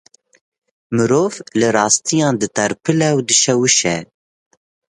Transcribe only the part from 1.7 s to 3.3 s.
rastiyan diterpile û